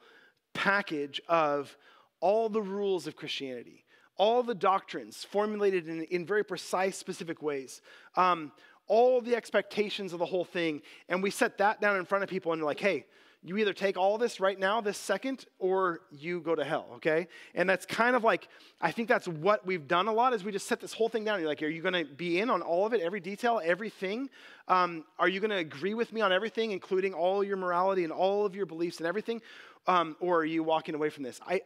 [0.54, 1.76] package of
[2.20, 3.84] all the rules of Christianity,
[4.18, 7.82] all the doctrines formulated in, in very precise, specific ways,
[8.16, 8.52] um,
[8.88, 12.30] all the expectations of the whole thing, and we set that down in front of
[12.30, 13.06] people and they're like, hey,
[13.46, 17.28] you either take all this right now, this second, or you go to hell, okay?
[17.56, 18.48] And that's kind of like,
[18.80, 21.26] I think that's what we've done a lot is we just set this whole thing
[21.26, 21.40] down.
[21.40, 24.30] You're like, are you to be in on all of it, every detail, everything?
[24.70, 28.46] Um, are you to agree with me on everything, including all your morality and all
[28.46, 29.42] of your beliefs and everything?
[29.88, 31.40] Um, or are you walking away from this?
[31.46, 31.62] I,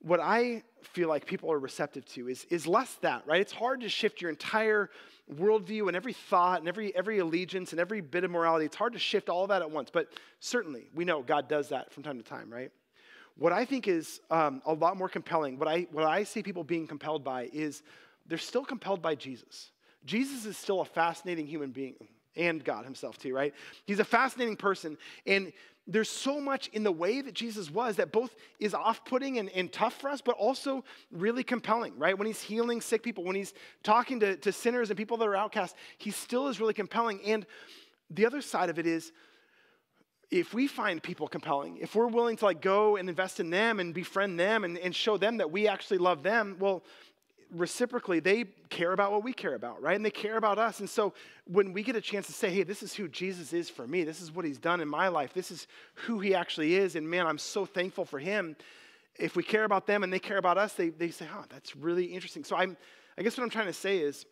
[0.00, 3.40] what I feel like people are receptive to is, is less that, right?
[3.40, 4.90] It's hard to shift your entire
[5.32, 8.66] worldview and every thought and every, every allegiance and every bit of morality.
[8.66, 9.90] It's hard to shift all that at once.
[9.90, 10.08] But
[10.40, 12.70] certainly, we know God does that from time to time, right?
[13.38, 16.64] What I think is um, a lot more compelling, what I, what I see people
[16.64, 17.82] being compelled by, is
[18.26, 19.70] they're still compelled by Jesus.
[20.04, 21.94] Jesus is still a fascinating human being
[22.36, 23.54] and God himself, too, right?
[23.86, 24.98] He's a fascinating person.
[25.26, 25.52] And
[25.86, 29.50] there's so much in the way that Jesus was that both is off putting and,
[29.50, 32.16] and, tough for us, but also really compelling, right?
[32.16, 35.36] When he's healing sick people, when he's talking to, to sinners and people that are
[35.36, 37.20] outcast, he still is really compelling.
[37.24, 37.46] And
[38.10, 39.12] the other side of it is,
[40.30, 43.80] if we find people compelling, if we're willing to like go and invest in them
[43.80, 46.84] and befriend them and, and show them that we actually love them, well,
[47.52, 49.94] reciprocally, they care about what we care about, right?
[49.94, 50.80] And they care about us.
[50.80, 51.12] And so
[51.46, 54.04] when we get a chance to say, hey, this is who Jesus is for me,
[54.04, 57.08] this is what he's done in my life, this is who he actually is, and
[57.08, 58.56] man, I'm so thankful for him.
[59.18, 61.76] If we care about them and they care about us, they, they say, oh, that's
[61.76, 62.44] really interesting.
[62.44, 62.76] So I'm,
[63.18, 64.24] I guess what I'm trying to say is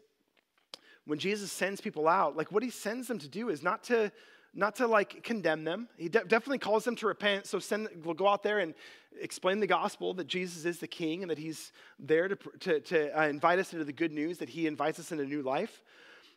[1.05, 4.11] when Jesus sends people out, like what he sends them to do is not to
[4.55, 5.89] not to like condemn them.
[5.97, 7.47] He de- definitely calls them to repent.
[7.47, 8.75] So send, go out there and
[9.21, 13.21] explain the gospel that Jesus is the King and that He's there to, to, to
[13.21, 15.83] uh, invite us into the good news, that He invites us into a new life.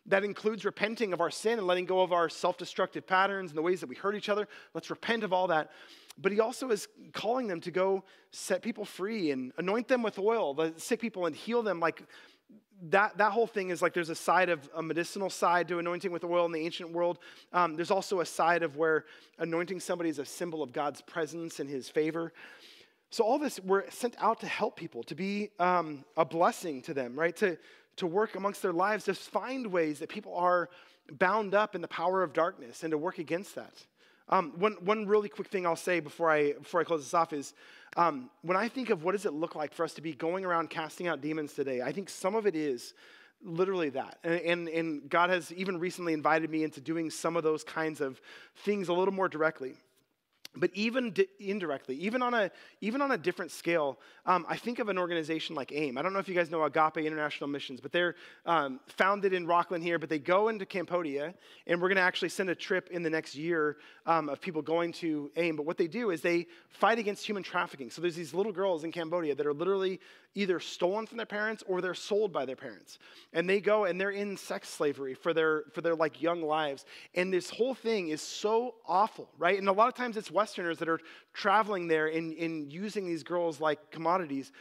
[0.06, 3.58] That includes repenting of our sin and letting go of our self destructive patterns and
[3.58, 4.48] the ways that we hurt each other.
[4.74, 5.72] Let's repent of all that.
[6.18, 10.20] But he also is calling them to go set people free and anoint them with
[10.20, 12.04] oil, the sick people, and heal them like
[12.90, 16.12] that, that whole thing is like there's a side of a medicinal side to anointing
[16.12, 17.20] with oil in the ancient world.
[17.54, 19.06] Um, there's also a side of where
[19.40, 22.34] anointing somebody is a symbol of God's presence and his favor.
[23.10, 26.94] So, all this, we're sent out to help people, to be um, a blessing to
[26.94, 27.36] them, right?
[27.38, 27.58] To,
[27.98, 30.70] to work amongst their lives, to find ways that people are
[31.12, 33.74] bound up in the power of darkness and to work against that.
[34.30, 37.34] Um, one, one really quick thing I'll say before I, before I close this off
[37.34, 37.54] is
[37.96, 40.46] um, when I think of what does it look like for us to be going
[40.46, 42.94] around casting out demons today, I think some of it is
[43.44, 44.18] literally that.
[44.24, 48.02] And, and, and God has even recently invited me into doing some of those kinds
[48.02, 48.20] of
[48.58, 49.76] things a little more directly.
[50.56, 54.78] But even di- indirectly, even on a even on a different scale, um, I think
[54.80, 55.98] of an organization like AIM.
[55.98, 59.48] I don't know if you guys know Agape International Missions, but they're um, founded in
[59.48, 59.98] Rocklin here.
[59.98, 61.34] But they go into Cambodia,
[61.66, 64.62] and we're going to actually send a trip in the next year um, of people
[64.62, 65.56] going to AIM.
[65.56, 67.90] But what they do is they fight against human trafficking.
[67.90, 70.00] So there's these little girls in Cambodia that are literally
[70.36, 72.98] either stolen from their parents or they're sold by their parents.
[73.34, 76.86] And they go and they're in sex slavery for their for their like young lives.
[77.16, 79.58] And this whole thing is so awful, right?
[79.58, 81.00] And a lot of times it's Westerners that are
[81.34, 84.52] traveling there and, and using these girls like commodities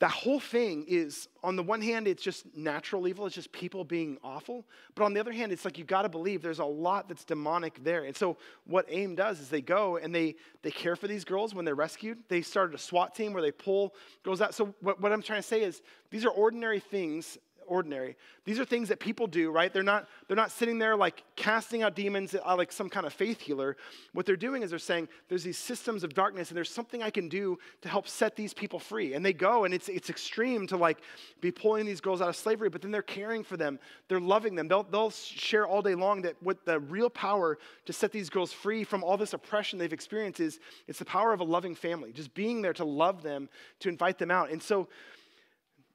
[0.00, 3.82] that whole thing is, on the one hand, it's just natural evil, it's just people
[3.82, 4.64] being awful.
[4.94, 7.24] But on the other hand, it's like you got to believe there's a lot that's
[7.24, 8.04] demonic there.
[8.04, 11.52] And so, what AIM does is they go and they, they care for these girls
[11.52, 12.18] when they're rescued.
[12.28, 14.54] They started a SWAT team where they pull girls out.
[14.54, 17.36] So, what, what I'm trying to say is these are ordinary things
[17.68, 18.16] ordinary.
[18.44, 19.72] These are things that people do, right?
[19.72, 23.12] They're not, they're not sitting there like casting out demons uh, like some kind of
[23.12, 23.76] faith healer.
[24.12, 27.10] What they're doing is they're saying, there's these systems of darkness and there's something I
[27.10, 29.14] can do to help set these people free.
[29.14, 30.98] And they go and it's, it's extreme to like
[31.40, 33.78] be pulling these girls out of slavery, but then they're caring for them.
[34.08, 34.68] They're loving them.
[34.68, 38.52] They'll, they'll share all day long that what the real power to set these girls
[38.52, 42.12] free from all this oppression they've experienced is it's the power of a loving family,
[42.12, 43.48] just being there to love them,
[43.80, 44.50] to invite them out.
[44.50, 44.88] And so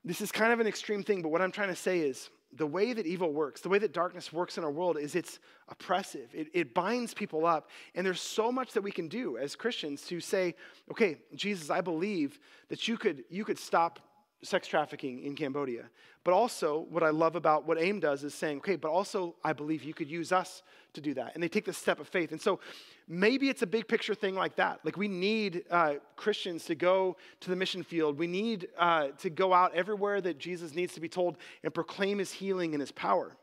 [0.04, 2.68] this is kind of an extreme thing, but what I'm trying to say is the
[2.68, 5.40] way that evil works, the way that darkness works in our world is it's
[5.70, 6.30] oppressive.
[6.34, 7.70] It, it, binds people up.
[7.96, 10.56] And there's so much that we can do as Christians to say,
[10.92, 12.40] okay, Jesus, I believe
[12.70, 14.00] that you could, you could stop
[14.44, 15.90] sex trafficking in Cambodia.
[16.24, 19.54] But also, what I love about what AIM does is saying, okay, but also I
[19.54, 20.64] believe you could use us
[20.94, 21.34] to do that.
[21.34, 22.32] And they take the step of faith.
[22.32, 22.60] And so
[23.08, 24.80] maybe it's a big picture thing like that.
[24.84, 28.18] Like we need uh, Christians to go to the mission field.
[28.18, 32.20] We need uh, to go out everywhere that Jesus needs to be told and proclaim
[32.20, 33.36] his healing and his power.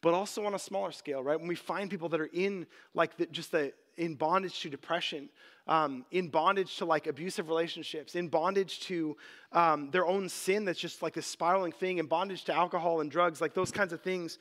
[0.00, 1.38] But also on a smaller scale, right?
[1.38, 5.28] When we find people that are in like the, just the in bondage to depression,
[5.66, 9.16] um, in bondage to like abusive relationships, in bondage to
[9.52, 13.10] um, their own sin that's just like this spiraling thing, in bondage to alcohol and
[13.10, 14.38] drugs, like those kinds of things.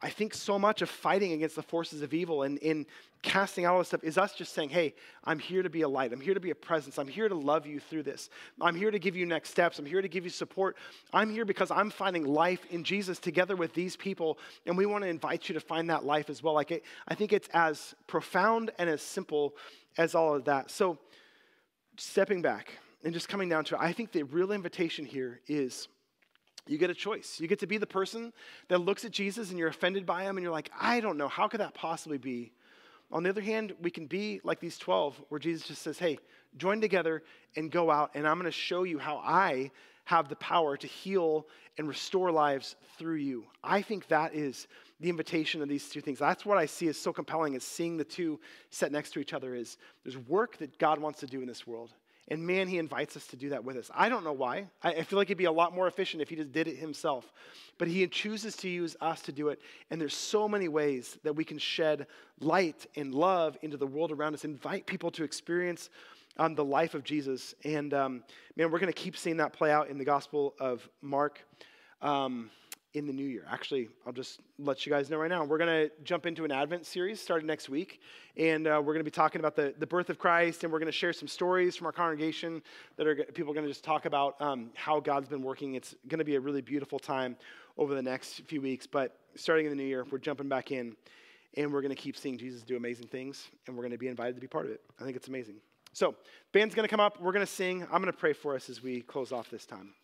[0.00, 2.86] I think so much of fighting against the forces of evil and in
[3.22, 4.94] casting out all this stuff is us just saying, hey,
[5.24, 6.12] I'm here to be a light.
[6.12, 6.98] I'm here to be a presence.
[6.98, 8.30] I'm here to love you through this.
[8.60, 9.78] I'm here to give you next steps.
[9.78, 10.76] I'm here to give you support.
[11.12, 15.02] I'm here because I'm finding life in Jesus together with these people, and we want
[15.02, 16.54] to invite you to find that life as well.
[16.54, 19.56] Like it, I think it's as profound and as simple
[19.98, 20.70] as all of that.
[20.70, 20.98] So,
[21.98, 22.72] stepping back
[23.04, 25.88] and just coming down to it, I think the real invitation here is
[26.66, 27.38] you get a choice.
[27.40, 28.32] You get to be the person
[28.68, 31.28] that looks at Jesus and you're offended by him and you're like, I don't know,
[31.28, 32.52] how could that possibly be?
[33.10, 36.18] On the other hand, we can be like these 12 where Jesus just says, hey,
[36.56, 37.22] join together
[37.56, 39.70] and go out, and I'm going to show you how I
[40.04, 41.46] have the power to heal
[41.78, 43.44] and restore lives through you.
[43.64, 44.66] I think that is
[45.00, 46.18] the invitation of these two things.
[46.18, 48.40] That's what I see as so compelling is seeing the two
[48.70, 51.66] set next to each other is there's work that God wants to do in this
[51.66, 51.92] world.
[52.30, 53.90] And man, he invites us to do that with us.
[53.94, 54.66] I don't know why.
[54.82, 57.32] I, feel like it'd be a lot more efficient if he just did it himself.
[57.78, 59.60] But he chooses to use us to do it.
[59.90, 62.06] And there's so many ways that we can shed
[62.40, 65.88] light and love into the world around us, invite people to experience
[66.36, 67.54] um, the life of Jesus.
[67.64, 68.22] And um,
[68.56, 71.40] man, we're going to keep seeing that play out in the Gospel of Mark.
[72.02, 72.50] Um,
[72.98, 73.44] in the new year.
[73.48, 75.44] Actually, I'll just let you guys know right now.
[75.44, 78.00] We're going to jump into an Advent series starting next week.
[78.36, 80.64] And uh, we're going to be talking about the, the birth of Christ.
[80.64, 82.60] And we're going to share some stories from our congregation
[82.96, 85.74] that are people are going to just talk about um, how God's been working.
[85.74, 87.36] It's going to be a really beautiful time
[87.76, 88.86] over the next few weeks.
[88.86, 90.96] But starting in the new year, we're jumping back in.
[91.56, 93.48] And we're going to keep seeing Jesus do amazing things.
[93.66, 94.80] And we're going to be invited to be part of it.
[95.00, 95.56] I think it's amazing.
[95.92, 96.14] So,
[96.52, 97.20] band's going to come up.
[97.20, 97.82] We're going to sing.
[97.84, 99.94] I'm going to pray for us as we close off this time.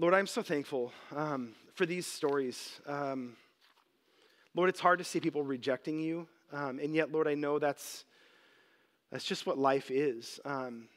[0.00, 2.80] Lord, I'm so thankful um, for these stories.
[2.86, 3.36] Um,
[4.54, 8.06] Lord, it's hard to see people rejecting you, um, and yet, Lord, I know that's
[9.12, 10.40] that's just what life is.
[10.46, 10.88] Um,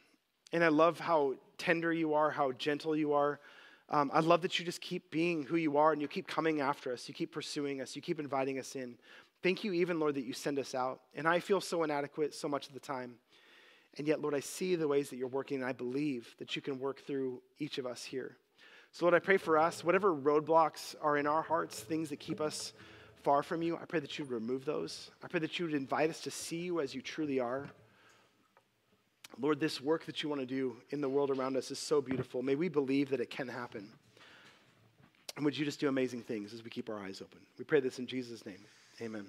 [0.53, 3.41] and I love how tender you are, how gentle you are.
[3.89, 6.61] Um, I love that you just keep being who you are, and you keep coming
[6.61, 7.09] after us.
[7.09, 7.97] You keep pursuing us.
[7.97, 8.95] You keep inviting us in.
[9.41, 11.01] Thank you, even Lord, that you send us out.
[11.13, 13.15] And I feel so inadequate so much of the time.
[13.97, 16.61] And yet, Lord, I see the ways that you're working, and I believe that you
[16.61, 18.37] can work through each of us here.
[18.93, 22.39] So, Lord, I pray for us, whatever roadblocks are in our hearts, things that keep
[22.39, 22.73] us
[23.23, 25.09] far from you, I pray that you would remove those.
[25.23, 27.67] I pray that you would invite us to see you as you truly are.
[29.39, 32.01] Lord, this work that you want to do in the world around us is so
[32.01, 32.43] beautiful.
[32.43, 33.89] May we believe that it can happen.
[35.35, 37.39] And would you just do amazing things as we keep our eyes open?
[37.57, 38.63] We pray this in Jesus' name.
[39.01, 39.25] Amen.